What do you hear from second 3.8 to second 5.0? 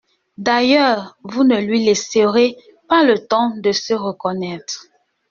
reconnaître.